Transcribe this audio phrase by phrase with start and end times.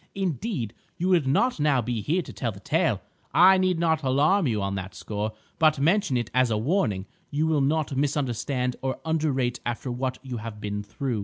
[0.15, 3.01] Indeed, you would not now be here to tell the tale.
[3.35, 7.45] I need not alarm you on that score, but mention it as a warning you
[7.45, 11.19] will not misunderstand or underrate after what you have been through.